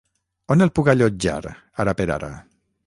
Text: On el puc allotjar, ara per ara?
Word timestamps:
On 0.55 0.65
el 0.65 0.71
puc 0.79 0.89
allotjar, 0.95 1.53
ara 1.85 1.97
per 2.01 2.11
ara? 2.19 2.35